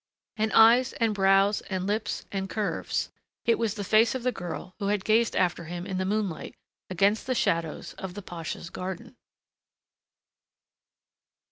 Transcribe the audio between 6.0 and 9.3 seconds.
moonlight against the shadows of the pasha's garden.